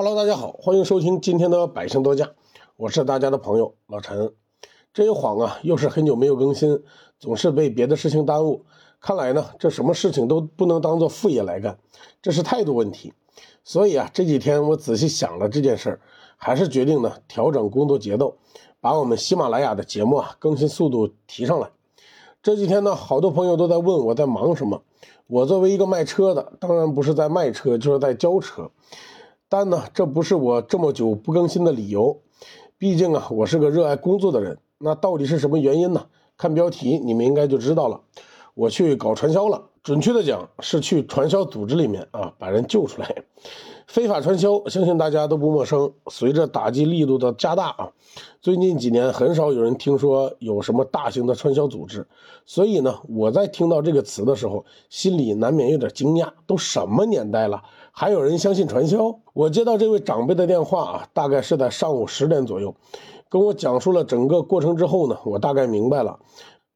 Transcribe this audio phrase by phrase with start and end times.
[0.00, 2.30] Hello，大家好，欢迎收听今天的百姓多讲，
[2.76, 4.32] 我是大家的朋友老陈。
[4.94, 6.84] 这一晃啊，又是很久没有更新，
[7.18, 8.64] 总是被别的事情耽误。
[9.00, 11.80] 看来呢，这什么事情都不能当做副业来干，
[12.22, 13.12] 这是态度问题。
[13.64, 16.00] 所以啊，这几天我仔细想了这件事儿，
[16.36, 18.36] 还是决定呢调整工作节奏，
[18.80, 21.70] 把我们喜马拉雅的节目啊更新速度提上来。
[22.40, 24.84] 这几天呢，好多朋友都在问我在忙什么。
[25.26, 28.70] 我作为一个卖车的，当然不是在卖车，就是在交车。
[29.48, 32.20] 但呢，这不是我这么久不更新的理由。
[32.76, 34.58] 毕竟啊，我是个热爱工作的人。
[34.78, 36.06] 那到底是什么原因呢？
[36.36, 38.00] 看标题你们应该就知道了。
[38.54, 43.24] 我去搞传销了，准确的讲是去传销组织里面啊把人救出来。
[43.86, 45.90] 非法传销，相信大家都不陌生。
[46.08, 47.90] 随着打击力度的加大啊，
[48.42, 52.06] 最近几年很少有人听说有什么大型的传销组织。
[52.44, 56.30] 所以呢，我在听到这个词的时候，心里难免有点惊讶。
[56.46, 57.62] 都什么年代了，
[57.92, 59.20] 还有人相信传销？
[59.32, 62.74] 我接到这位长辈的电话啊，大概是在上午十点左右，
[63.28, 66.20] 跟我讲述了整个过程之后呢，我大概明白了。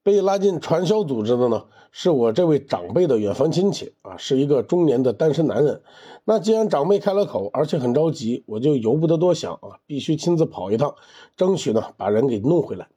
[0.02, 5.80] 被拉进传销组织的呢，是我这位长辈的远房亲戚啊，是一个中年的单身男人。
[6.24, 10.96] 那既然长辈开了口，而且很着急，我就由不得多想啊，必须亲自跑一趟，
[11.36, 12.88] 争取呢把人给弄回来。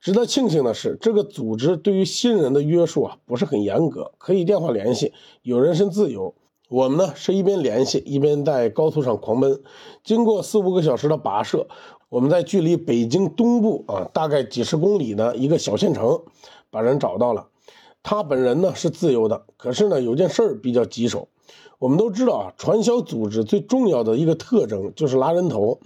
[0.00, 6.36] 值得庆幸的是，这个组织对于新人的约束啊不是很严格，可以电话联系，有人身自由。
[6.68, 9.60] 我们呢是一边联系一边在高速上狂奔，
[10.04, 11.66] 经过四五个小时的跋涉。
[12.10, 16.20] 我们在距离北京东部啊大概几十公里的一个小县城，
[16.70, 17.48] 把人找到了。
[18.02, 21.28] 他本人呢是自由的，可是呢有件事儿比较棘手。
[21.78, 25.80] 我们都知道啊，传销组织最重要的一个特征就是拉人头。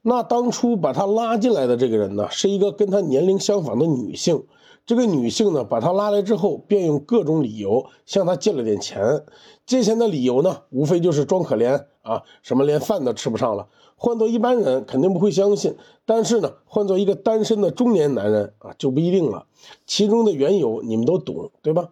[0.00, 4.44] 那当初把他拉进来的这个人呢，是一个跟他年龄相仿的女性。
[4.86, 9.24] 这个女性呢，把他拉来之后，便用各种理由向他借了点钱。
[9.66, 13.66] 借钱的理由呢，无非就是装可怜啊，什么连饭都吃不上了。
[13.96, 19.46] 换做一般人肯定不会相信，但是呢，换做一个单身的中年男人啊，就不一定了。
[19.86, 21.88] 其中的缘由你们都懂，对吧？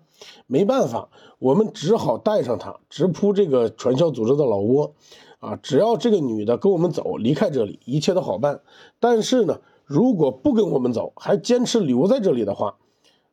[0.47, 1.09] 没办法，
[1.41, 4.95] 我们只好带上他，直扑这个传销组织的老窝。
[5.41, 8.61] 啊，只要这个女的跟我们走，离开这里，一切都好办。
[9.01, 12.77] 但是呢，如果不跟我们走，还坚持留在这里的话，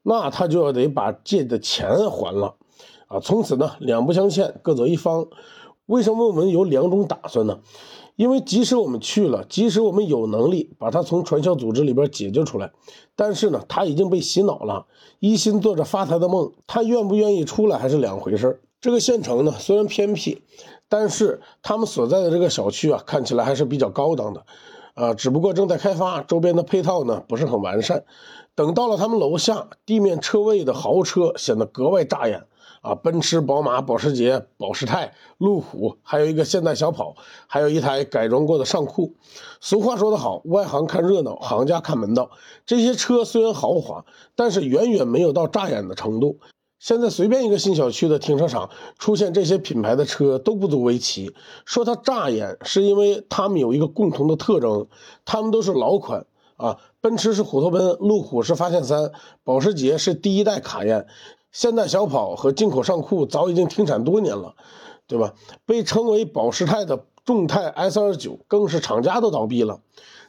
[0.03, 2.55] 那他就要得把借的钱还了，
[3.07, 5.27] 啊，从此呢两不相欠，各走一方。
[5.85, 7.59] 为什么我们有两种打算呢？
[8.15, 12.71] 因为即使我们去了，即使我们有能力把他从传销组织里边解救出来，
[13.15, 14.85] 但是呢他已经被洗脑了，
[15.19, 20.43] 一心做着发财的梦，他愿不愿意出来还是两回事这个县城呢虽然偏僻，
[20.87, 24.45] 但是他们所在的这个小区啊看起来还是比较高档的，
[24.93, 28.03] 啊，只不过正在开发，周边的配套呢不是很完善。
[28.53, 32.45] 等到了他们楼下，地面车位的豪车显得格外扎眼
[32.81, 32.95] 啊！
[32.95, 37.15] 奔驰、宝马、保时捷、保时泰、路虎，还有一个现代小跑，
[37.47, 39.13] 还有一台改装过的尚酷。
[39.61, 42.31] 俗话说得好，外行看热闹，行家看门道。
[42.65, 44.03] 这些车虽然豪华，
[44.35, 46.39] 但是远远没有到扎眼的程度。
[46.77, 51.33] 现在随便一个新小区的停车场出现这些品牌的车都不足为奇。
[51.63, 54.87] 说它扎眼，是因为它们有一个共同的特征，
[55.23, 56.25] 它们都是老款。
[56.61, 59.11] 啊，奔驰是虎头奔，路虎是发现三，
[59.43, 61.07] 保时捷是第一代卡宴，
[61.51, 64.53] 现代小跑和进口尚酷早已经停产多年了，
[65.07, 65.33] 对吧？
[65.65, 69.79] 被称为保时泰的众泰 S 二九更是厂家都倒闭了。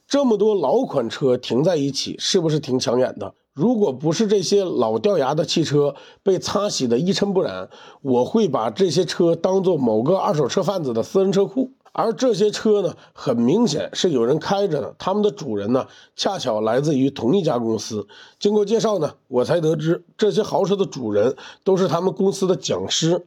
[0.09, 3.35] 这么多老款车停在一起，是不是挺抢眼的？
[3.53, 7.69] 如果不是这些老掉牙的汽车被擦洗的一尘不染，
[8.01, 11.71] 我会把这些车当做某个二手车贩子的私人车库。
[11.93, 15.87] 而这些车呢，很明显是有人开着的，他们的主人呢，
[16.17, 18.07] 恰巧来自于同一家公司。
[18.39, 23.27] 经过介绍呢，我才得知这些豪车的主人都是他们公司的讲师。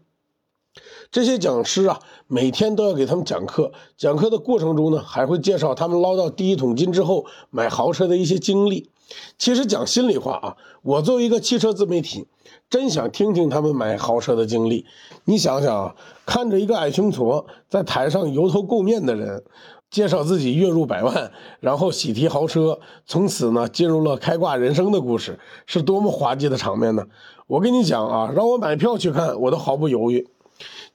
[1.11, 8.89] 这些讲师啊，每天都要给他们讲课，讲课的过程中呢，还会介绍他们捞到第一桶金之后买豪车的一些经历。
[9.37, 12.27] 其实讲心里话啊，我作为一个汽车自媒体。
[12.67, 14.85] 真想听听他们买豪车的经历。
[15.25, 15.95] 你想想啊，
[16.25, 19.43] 看着一个矮穷矬在台上油头垢面的人，
[19.91, 27.05] 介绍自己月入百万，然后喜提豪车，从此呢进入了开挂人生的故事，是多么滑稽的场面呢？
[27.45, 30.27] 我跟你讲啊，让我买票去看，我都毫不犹豫。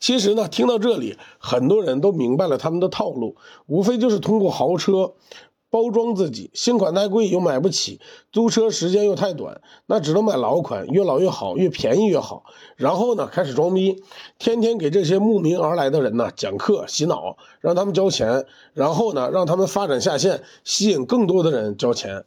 [0.01, 3.37] 其实呢，听到这里，很多人都明白了他们的套路，
[3.67, 5.13] 无非就是通过豪车。
[5.71, 8.01] 包装自己，新款太贵又买不起，
[8.33, 12.45] 租车时间又太短，那只能买老款，越老越好，越便宜越好。
[12.75, 14.03] 然后呢，开始装逼，
[14.39, 22.25] 天天给这些慕名而来的人呢讲课洗脑，让他们交钱，然后呢让他们发展下线，吸引更多的人交钱。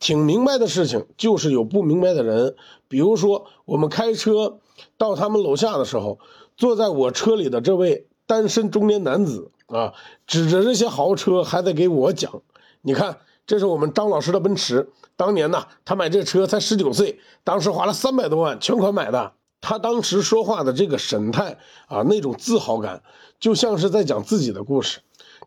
[0.00, 2.56] 挺明白的事情，就是有不明白的人。
[2.88, 4.60] 比如说，我们开车
[4.96, 6.18] 到他们楼下的时候，
[6.56, 9.50] 坐在我车里的这位单身中年男子。
[9.66, 9.92] 啊，
[10.26, 12.40] 指着这些豪车还得给我讲。
[12.82, 19.32] 你看，这是我们张老师的奔驰，当年呢，他买这车才十九岁，当时花了三百多万全款买的。
[19.60, 21.58] 他当时说话的这个神态
[21.88, 23.02] 啊，那种自豪感，
[23.40, 25.00] 就像是在讲自己的故事。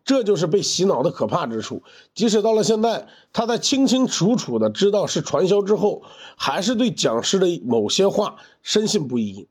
[0.04, 1.83] 这就是被洗脑的可怕之处。
[2.13, 6.01] 即使到了现在，他在清清楚楚的知道是传销之后，
[6.36, 9.48] 还是对讲师的某些话深信不疑。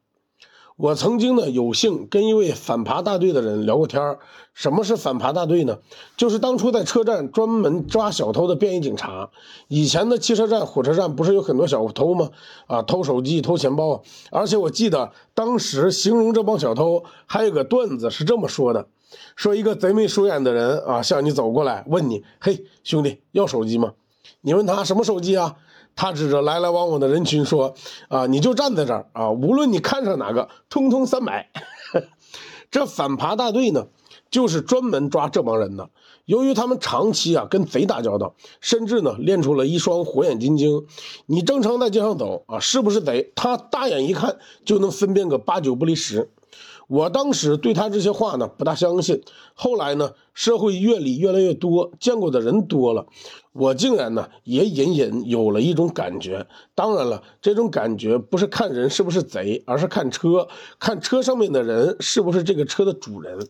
[0.80, 4.18] 我曾经呢有幸跟一位反扒大队的人聊过天儿。
[4.54, 5.76] 什么是反扒大队呢？
[6.16, 9.28] 就是当初在车站专门抓小偷的便衣警察。
[9.68, 12.30] 以前的汽车站、火车站不是有很多小偷吗？
[12.66, 14.02] 啊，偷手机、偷钱包。
[14.30, 18.86] 而且我记得当时形容这帮小偷还有个段子是这么说的：
[19.36, 23.92] 说一个贼眉鼠眼的人啊向你走过来，问你：“嘿，兄弟，要手机吗？”
[24.40, 25.56] 你问他什么手机啊？
[26.00, 27.74] 他指着来来往往的人群说
[28.08, 31.50] ：“啊，你就站在这儿啊，无论你看上哪个，通通三百。
[32.72, 33.86] ”这反扒大队呢，
[34.30, 35.90] 就是专门抓这帮人的。
[36.24, 40.86] 由于他们长期啊跟贼打交道，甚至呢练出了一双火眼金睛。
[41.26, 43.30] 你正常在街上走啊，是不是贼？
[43.36, 46.30] 他大眼一看就能分辨个八九不离十。
[46.90, 49.22] 我当时对他这些话呢不大相信，
[49.54, 53.06] 后来呢社会阅历越来越多，见过的人多了，
[53.52, 56.48] 我竟然呢也隐隐有了一种感觉。
[56.74, 60.48] 当然了，这种感觉不是看人是不是贼，而是看车，
[60.80, 63.46] 看车上面的人是不是这个车的主人。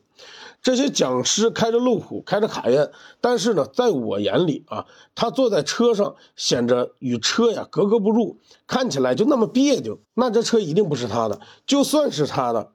[0.60, 2.90] 这些讲师开着路虎，开着卡宴，
[3.22, 4.84] 但是呢，在我眼里啊，
[5.14, 9.98] 他坐在车上显着与车呀格格不入，看起来就那么别扭。
[10.12, 12.72] 那这车一定不是他的，就算是他的。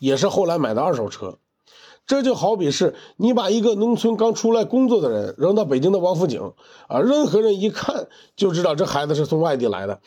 [0.00, 1.38] 也是后来买的二手车，
[2.06, 6.52] 这就好比是你把一个农村刚出来工作的人扔到北京的王府井
[6.86, 10.00] 啊，任何人一看就知道这孩子是从外地来的。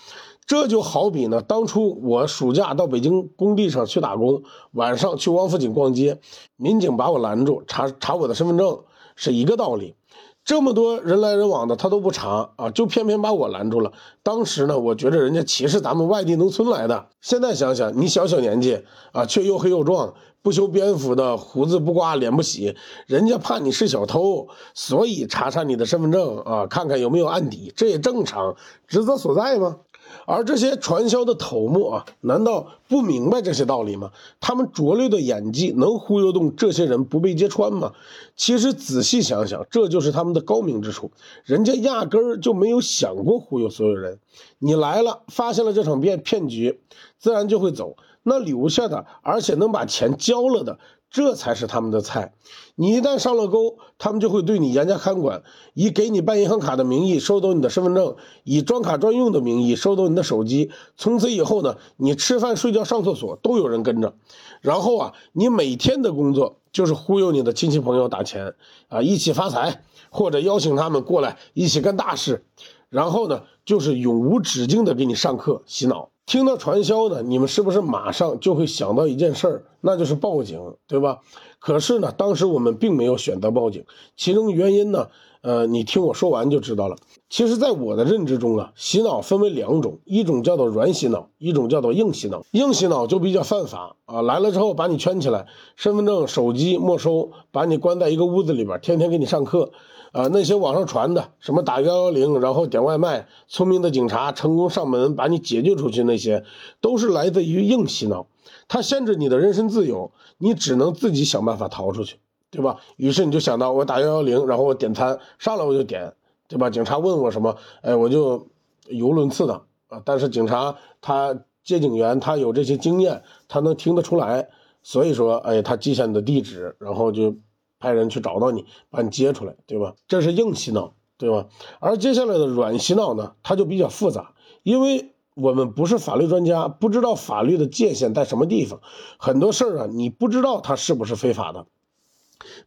[0.47, 4.41] 这就好比呢，当初我暑假到北京工地上去打工，
[4.71, 6.19] 晚上去王府井逛街，
[6.57, 8.79] 民警把我拦住查查我的身份证，
[9.15, 9.95] 是一个道理。
[10.43, 13.91] 这么多人来人往的，他都不查啊，就偏偏把我拦住了。
[14.23, 17.07] 当时呢，我觉得人家歧视咱们外地农村来的。
[17.21, 28.55] 现在想想，你小小年纪啊，却又黑又壮，不修边幅的胡子不刮，脸不洗，人家怕你是小偷，所以查查你的身份证啊，看看有没有案底，这也正常，
[28.87, 29.77] 职责所在吗？
[30.25, 34.11] 而这些传销的头目啊，难道不明白这些道理吗？
[34.39, 37.93] 他们拙劣的演技能忽悠动这些人不被揭穿吗？
[38.35, 41.11] 其实仔细想想，这就是他们的高明之处。
[41.43, 44.19] 人家压根儿就没有想过忽悠所有人。
[44.59, 46.81] 你来了，发现了这场骗骗局，
[47.17, 47.95] 自然就会走。
[48.23, 50.77] 那留下的，而且能把钱交了的。
[51.11, 52.33] 这才是他们的菜，
[52.75, 55.43] 你一旦上了钩，他们就会对你严加看管，
[55.73, 58.15] 以给你办银行卡的名义收走你的身份证，
[58.45, 60.71] 以专卡专用的名义收走你的手机。
[60.95, 64.13] 从此以后呢，你吃饭、睡觉、上厕所都有人跟着。
[64.61, 68.55] 然后啊，你每天的工作就是忽悠你的亲戚朋友打钱
[68.87, 72.45] 啊，一起发财，或者邀请他们过来一起干大事。
[72.91, 76.09] 然后呢，就是永无止境的给你上课洗脑。
[76.25, 81.19] 听到传销呢，你们是不是马上就会想到一件事儿，那就是报警，对吧？
[81.59, 83.85] 可是呢，当时我们并没有选择报警，
[84.15, 85.07] 其中原因呢，
[85.41, 86.97] 呃，你听我说完就知道了。
[87.29, 92.43] 其实，在我的认知中啊，洗脑分为两种，一种叫做软洗脑，一种叫做硬洗脑。
[92.51, 99.71] 硬洗脑就比较犯法啊，来了之后把你圈起来，身份证、手机没收，把你关在一个屋子里边，天天给你上课。
[100.11, 106.43] 啊，那些网上传的什么打幺幺零，然后点外卖，聪明的警察成功上门把你解救出去，那些
[106.81, 108.27] 都是来自于硬洗脑，
[108.67, 112.17] 它限制你的人身自由，你只能自己想办法逃出去，
[112.49, 112.81] 对吧？
[112.97, 116.13] 于是你就想到我打幺幺零，然后我点餐上来我就点，
[116.49, 116.69] 对吧？
[116.69, 118.47] 警察问我什么，哎，我就
[118.89, 120.01] 语无伦次的啊。
[120.03, 124.49] 但是警察他接警员他有这些经验，他能听得出来，
[124.83, 127.33] 所以说，哎，他记下你的地址，然后就。
[127.81, 129.95] 派人去找到你，把你接出来，对吧？
[130.07, 131.47] 这是硬洗脑，对吧？
[131.79, 134.33] 而接下来的软洗脑呢，它就比较复杂，
[134.63, 138.79] 因为我们不是法律专家，不知道法律的界限在什么地方，
[139.17, 141.65] 很多事儿啊，你不知道它是不是非法的。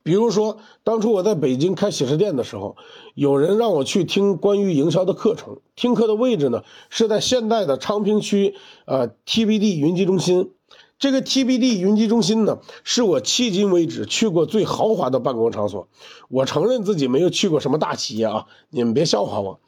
[0.05, 2.77] 比如说，当初我在北京开洗车店的时候，
[3.15, 8.55] 有人让我去听关于营销的课程，听课的位置呢是在现代的昌平区，
[8.87, 10.54] 呃，TBD 云集中心。
[10.97, 15.89] 这个 TBD 云集中心呢，是我迄今为止去过最豪华的办公场所。
[16.29, 19.61] 我承认自己没有去过什么大企业啊，你们别笑话我。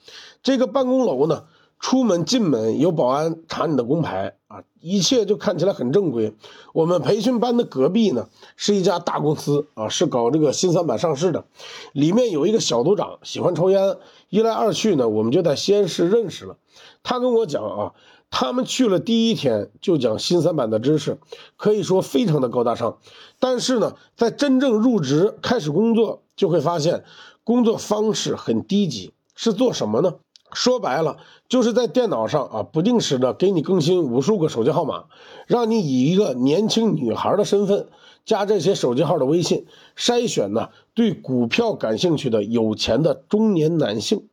[0.42, 1.44] 这个办公楼呢，
[1.80, 6.32] 出门进门有保安查你的工牌啊，一切就看起来很正规。
[6.72, 11.44] 我们培训班的隔壁呢，是一家大公司啊，是搞这个新三板上市的，
[11.92, 13.96] 里面有一个小组长喜欢抽烟，
[14.30, 16.56] 一来二去呢，我们就在西安市认识了。
[17.02, 17.92] 他跟我讲啊。
[18.30, 21.18] 他们去了第一天就讲新三板的知识，
[21.56, 22.98] 可以说非常的高大上。
[23.38, 27.04] 但是呢，在真正入职开始工作，就会发现
[27.44, 29.12] 工作方式很低级。
[29.34, 30.14] 是做什么呢？
[30.52, 31.18] 说白了，
[31.48, 35.04] 就是在电脑上啊，不定时的给你更新无数个手机号码，
[35.46, 37.88] 让你以一个年轻女孩的身份
[38.24, 39.66] 加这些手机号的微信，
[39.96, 44.28] 筛选呢对股票感兴趣的有钱的中年男性。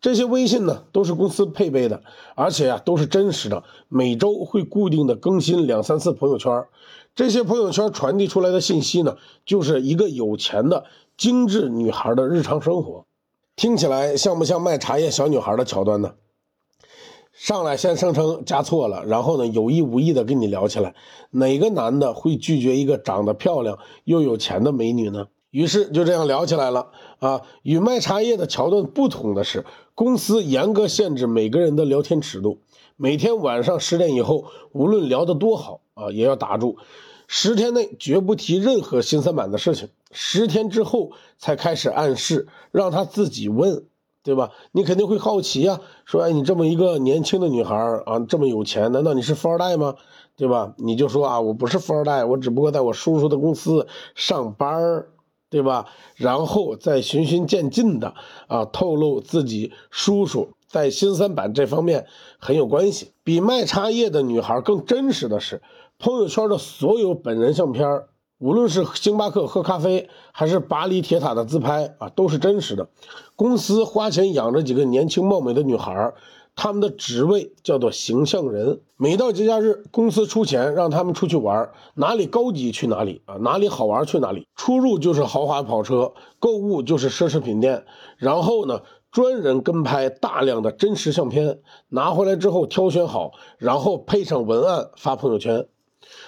[0.00, 2.02] 这些微信呢都是公司配备的，
[2.36, 6.64] 而且啊都是真实的，每周会固定的更新两三次朋友圈。
[7.16, 10.84] 这些朋友圈传递出来的信息呢，就是一个有钱的
[11.16, 13.06] 精致女孩的日常生活。
[13.56, 16.14] 听起来像不像卖茶叶小女孩的桥段呢？
[17.32, 20.94] 上来先声称加错了，然后呢有意无意的跟你聊起来。
[21.30, 25.26] 哪个男的会拒绝一个长得漂亮又有钱的美女呢？
[25.50, 26.88] 于是就这样聊起来了
[27.18, 27.42] 啊。
[27.62, 29.64] 与卖茶叶的桥段不同的是，
[29.94, 32.58] 公司严格限制每个人的聊天尺度，
[32.96, 36.76] 每天晚上十点以后，无论聊得多好啊，也要打住。
[37.26, 43.84] 十天内绝不提任何新三板的事情，十天之后才开始暗示，让他自己问，
[44.22, 44.52] 对吧？
[44.72, 47.76] 你肯定会好奇呀，说，哎，你这么一个年轻的女孩
[48.06, 49.96] 啊，这么有钱，难道你是富二代吗？
[50.36, 50.72] 对吧？
[50.78, 55.04] 你就说啊，我不是富二代，我只不过在我叔叔的公司上班
[55.50, 55.86] 对吧？
[56.16, 58.14] 然后再循序渐进的
[58.46, 62.06] 啊，透露自己叔叔在新三板这方面
[62.38, 63.12] 很有关系。
[63.24, 65.62] 比卖茶叶的女孩更真实的是。
[65.98, 68.02] 朋友圈的所有本人相片，
[68.38, 72.88] 无论是星巴克喝咖啡，还是巴黎铁塔的自拍啊，都是真实的。
[73.34, 76.12] 公司花钱养着几个年轻貌美的女孩，
[76.60, 78.80] 他们的职位叫做形象人。
[78.96, 84.44] 每到节假日，公司出钱让他们出去玩，哪里高级去哪里啊，哪里好玩去哪里。
[84.56, 87.84] 出入就是豪华跑车，购物就是奢侈品店。
[88.16, 88.80] 然后呢，
[89.12, 91.60] 专人跟拍大量的真实相片，
[91.90, 95.64] 拿回来之后挑选好，然后配上文案发朋友圈。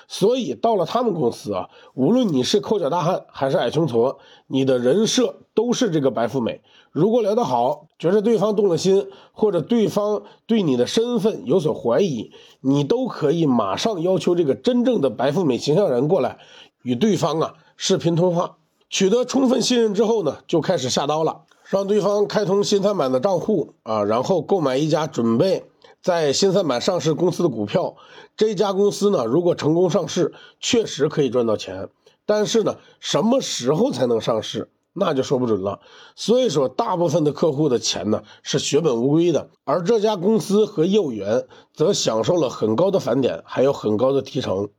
[0.08, 6.60] 所以到了他们公司啊，无论你是抠脚大汉还是矮穷矬，你的人设都是这个白富美。
[6.92, 16.38] 如果聊得好，觉得对方动了心，或者对方对你的身份有所怀疑，你都可以马上要求这个真正的白富美形象人过来，
[16.82, 18.56] 与对方啊视频通话。
[18.88, 25.69] 取得充分信任之后呢，就开始下刀了，让对方开通新三板的账户啊，然后购买一家准备。
[26.02, 27.94] 在新三板上市公司的股票，
[28.34, 31.90] 这家公司呢，如果成功上市，确实可以赚到钱。
[32.24, 35.80] 但是呢，什么时候才能上市，那就说不准了。
[36.16, 44.70] 所以说，大部分的客户的钱呢是血本无归的，而这家公司和业务员则享受了很高的返点，还有很高的提成。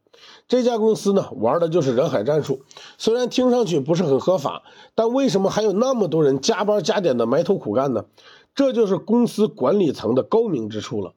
[0.47, 2.63] 这家公司呢，玩的就是人海战术，
[2.97, 4.63] 虽然听上去不是很合法，
[4.95, 8.05] 但为什么还有那么多人加班加点的埋头苦干呢？
[8.53, 11.13] 这就是公司管理层的高明之处了，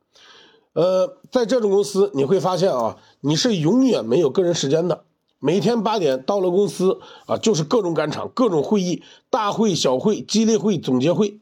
[0.73, 5.05] 呃，在这种公司你会发现啊，你是永远没有个人时间的，
[5.41, 11.41] 每天八点到了公司啊，就是各种赶场、各种会议、大会、小会、激励会、总结会，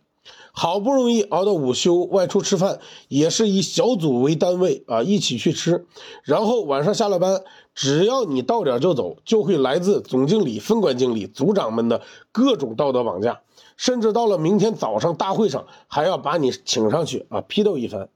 [0.52, 5.86] 好不容易熬到午休外出吃饭，也是以小组为单位啊，一起去吃，
[6.24, 7.42] 然后晚上下了班，
[7.74, 12.00] 只要你到点就走，就会来自总经理、分管经理、组长们的
[12.32, 13.42] 各种道德绑架。
[13.82, 18.08] 甚至到了明天早上大会上，还要把你请上去啊批斗一番。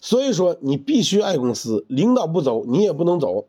[0.00, 3.48] 所以说，你必须爱公司，领导不走，你也不能走。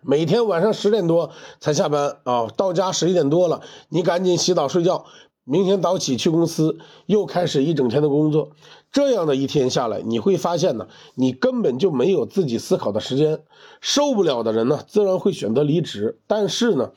[0.00, 5.04] 每天晚上十点多才下班啊，到家十一点多了，你赶紧洗澡睡觉，
[5.42, 8.52] 明天早起去公司，又开始一整天的工作。
[8.92, 13.42] 这样的一天下来，你会发现呢，你根本就没有自己思考的时间。
[13.80, 16.20] 受不了的人呢，自然会选择离职。
[16.28, 16.92] 但是呢，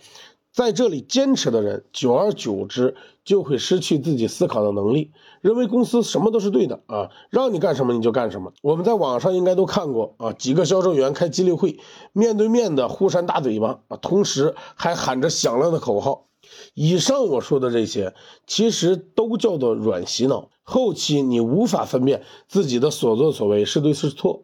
[0.51, 2.95] 在这里坚持的人，久而久之
[3.25, 8.53] 就会失去自己思考的能力，认为公司什么都是对的啊，让你干什么你就干什么。
[8.61, 11.79] 我们在网上应该都看过啊，几个销售员开激励会，
[12.13, 16.27] 面对面的互扇大嘴巴啊，同时还喊着响亮的口号。
[16.75, 18.13] 以上我说的这些，
[18.45, 24.43] 其实都叫做软洗脑，后期你无法分辨自己的所作所为是对是错。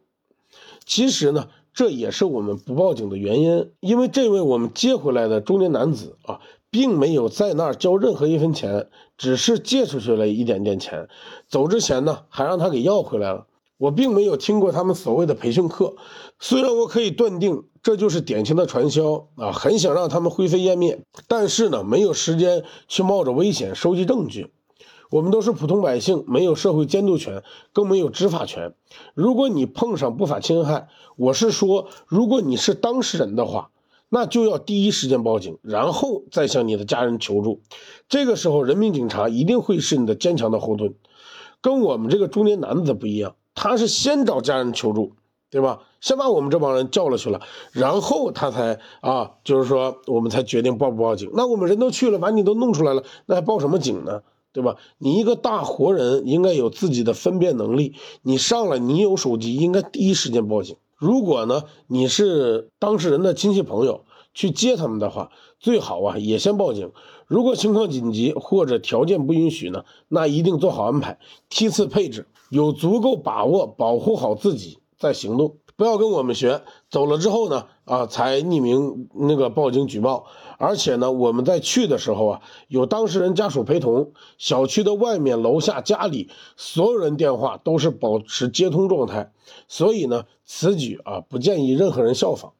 [0.85, 1.47] 其实呢。
[1.73, 8.87] 这也是我们不报警的原因，因为这位我们接回来的中年男子啊，并没有在那儿交任何一分钱，
[9.17, 11.09] 只是借出去了一点点钱，
[11.47, 13.45] 走之前呢，还让他给要回来了。
[13.77, 15.95] 我并没有听过他们所谓的培训课，
[16.39, 24.53] 虽然我可以断定这就是典型的传销啊，很想让他们灰飞烟灭，但是呢，没有时间去冒着危险收集证据。
[25.09, 28.75] 我们都是普通百姓，没有社会监督权，更没有执法权。
[29.13, 30.87] 如果你碰上不法侵害，
[31.17, 33.71] 我是说，如果你是当事人的话，
[34.13, 37.61] 那就要第一时间报警，然后再向你的家人求助。
[38.09, 40.93] 这个时候，人民警察一定会是你的坚强的后盾。
[41.61, 45.13] 跟我们这个中年男子不一样他是先找家人求助，
[45.49, 45.83] 对吧？
[46.01, 47.39] 先把我们这帮人叫了去了，
[47.71, 51.31] 然后他才啊，就是说我们才决定报不报警。
[51.33, 54.23] 那我们人都去了，把你都弄出来了，那还报什么警呢？
[54.51, 54.75] 对吧？
[54.97, 60.75] 你一个大活人应该有自己的分辨能力，你上来你有手机，应该第一时间报警。
[61.01, 64.05] 如果呢你是当事人的亲戚朋友
[64.35, 66.91] 去接他们的话，最好啊也先报警。
[67.25, 71.17] 如果情况紧急或者条件不允许呢，那一定做好安排，
[71.49, 75.57] 梯次配置，有足够把握保护好自己再行动。
[75.81, 76.61] 不要跟我们学，
[76.91, 80.27] 走了之后呢，啊，才匿名那个报警举报。
[80.59, 89.33] 而且呢，我们在去的时候啊，有当事人家属陪同，小区的外面、楼下、家里所有人电话都是保持接通状态。
[89.67, 92.53] 所以呢，此举啊，不建议任何人效仿。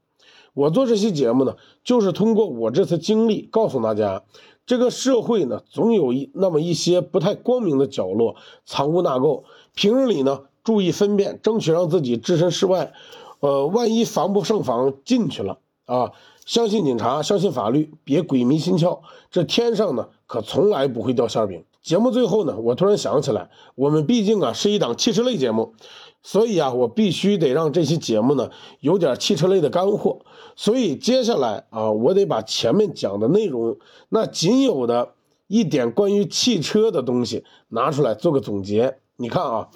[0.56, 4.24] 我做这期节目呢，就是通过我这次经历，告诉大家，
[4.66, 8.36] 这个社会呢，总有一那么一些不太光明的角落，
[8.66, 9.44] 藏污纳垢。
[9.76, 10.46] 平日里呢。
[10.64, 12.94] 注意分辨，争取让自己置身事外。
[13.40, 16.12] 呃，万一防不胜防进去了啊！
[16.46, 19.00] 相信警察，相信法律，别鬼迷心窍。
[19.32, 21.64] 这天上呢，可从来不会掉馅饼。
[21.82, 25.74] 节目最后呢，我突然想起来，我们毕竟啊是一档汽车类节目，
[26.22, 30.20] 所以啊，我必须得让这期节目呢有点汽车类的干货。
[30.56, 33.78] 所以接下来啊，我得把前面讲的内容，
[34.10, 35.14] 那仅有的
[35.48, 39.00] 一点关于汽车的东西拿出来做个总结。
[39.22, 39.70] 你看啊。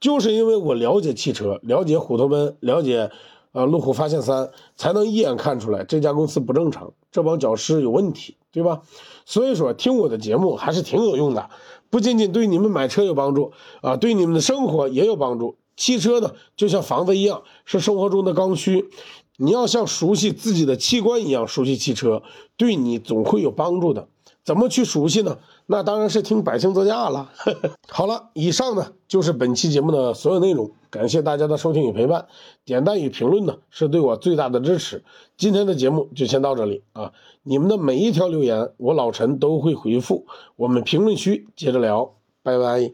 [0.00, 3.12] 就是因为我了解汽车，了解虎头奔，了解，
[3.52, 8.80] 呃，路虎发现三，才能一眼看出来这家公司不正常，这帮讲师有问题，对吧？
[9.24, 11.50] 所以说听我的节目还是挺有用的，
[11.88, 15.54] 不仅仅对你们买车有帮助啊，对你们的生活也有帮助。
[15.76, 18.90] 汽车呢，就像房子一样，是生活中的刚需，
[19.36, 22.24] 你要像熟悉自己的器官一样熟悉汽车，
[22.56, 24.08] 对你总会有帮助的。
[24.44, 25.38] 怎么去熟悉呢？
[25.66, 27.30] 那当然是听百姓座驾了。
[27.88, 32.26] 好了，以上呢就是本期节目的所有内容，感谢大家的收听与陪伴，
[32.64, 35.04] 点赞与评论呢是对我最大的支持。
[35.36, 42.92] 今天的节目就先到这里啊，你们的每一条留言我老陈都会回复，我们评论区接着聊，拜拜。